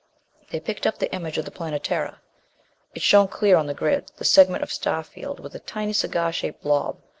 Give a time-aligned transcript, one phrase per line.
[0.49, 2.19] They picked up the image of the Planetara.
[2.95, 6.31] It shone clear on the grid the segment of star field with a tiny cigar
[6.31, 6.97] shaped blob.